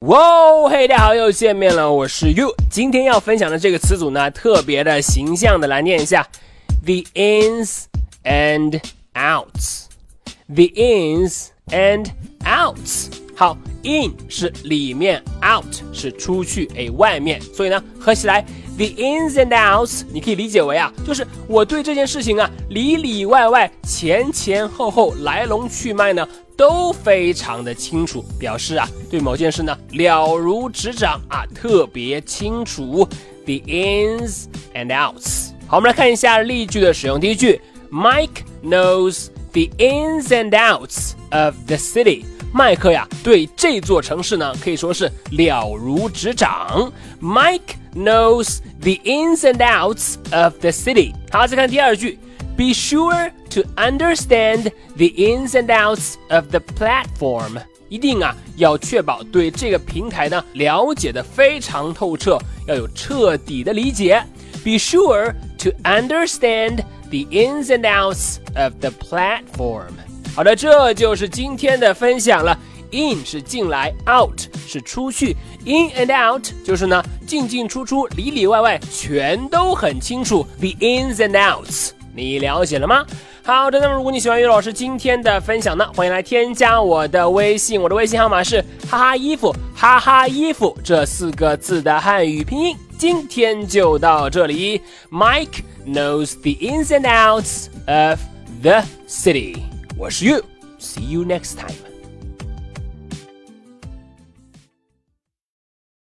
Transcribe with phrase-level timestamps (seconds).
[0.00, 2.54] 哇，嘿，大家好，又见面了，我是 You。
[2.70, 6.28] 今天要分享的这个词组呢，特别的形象的来念一下
[6.84, 7.84] ：the ins
[8.22, 8.78] and
[9.14, 9.86] outs。
[10.48, 12.10] the ins and
[12.44, 13.15] outs。
[13.36, 17.40] 好，in 是里面，out 是出去，哎，外面。
[17.40, 18.40] 所以呢，合起来
[18.76, 26.26] ，the ins and outs，你可以理解为啊，就是我对这件事情啊，里里外外、前前后后、来龙去脉呢。
[26.56, 33.06] 都非常的清楚，表示啊对某件事呢了如指掌啊，特别清楚。
[33.44, 35.50] The ins and outs。
[35.66, 37.20] 好，我们来看一下例句的使用。
[37.20, 42.24] 第一句，Mike knows the ins and outs of the city。
[42.55, 46.91] 麦克呀对这座城市呢可以说是了如指掌。
[47.21, 51.13] Mike knows the ins and outs of the city。
[51.31, 52.19] 好，再看第二句。
[52.57, 57.61] Be sure to understand the ins and outs of the platform。
[57.87, 64.23] 一定啊，要确保对这个平台呢了解的非常透彻，要有彻底的理解。
[64.63, 69.93] Be sure to understand the ins and outs of the platform。
[70.36, 72.54] 好的，这就是今天的分享了。
[72.92, 75.34] In 是进来，out 是出去
[75.64, 80.46] ，in and out 就是呢进进出出，里里外外全都很清楚。
[80.60, 81.92] The ins and outs。
[82.14, 83.06] 你了解了吗？
[83.42, 92.76] 好的，那么如果你喜欢于老师今天的分享呢，欢迎来添加我的微信，我的微信号码是哈哈衣服哈哈衣服这四个字的汉语拼音。
[92.98, 98.20] 今天就到这里，Mike knows the ins and outs of
[98.60, 99.56] the city。
[99.98, 101.95] 我是 You，see you next time。